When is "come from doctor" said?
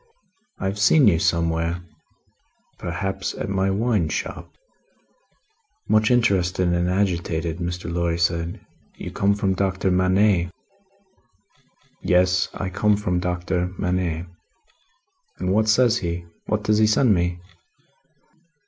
9.11-9.91, 12.71-13.75